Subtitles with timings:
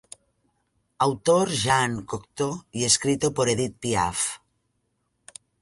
[1.07, 4.19] Autor Jean Cocteau y escrito por Edith Piaf.